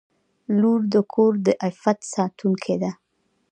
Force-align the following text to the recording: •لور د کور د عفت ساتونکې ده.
•لور 0.59 0.81
د 0.93 0.95
کور 1.13 1.33
د 1.45 1.47
عفت 1.67 1.99
ساتونکې 2.13 2.75
ده. 2.81 2.91